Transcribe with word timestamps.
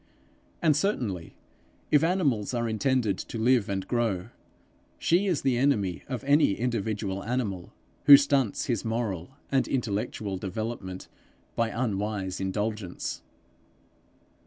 And 0.63 0.75
certainly, 0.75 1.35
if 1.91 2.03
animals 2.03 2.55
are 2.55 2.67
intended 2.67 3.19
to 3.19 3.37
live 3.37 3.69
and 3.69 3.87
grow, 3.87 4.29
she 4.97 5.27
is 5.27 5.43
the 5.43 5.59
enemy 5.59 6.01
of 6.07 6.23
any 6.23 6.53
individual 6.53 7.23
animal, 7.23 7.71
who 8.05 8.17
stunts 8.17 8.65
his 8.65 8.83
moral 8.83 9.35
and 9.51 9.67
intellectual 9.67 10.37
development 10.37 11.07
by 11.55 11.69
unwise 11.69 12.41
indulgence. 12.41 13.21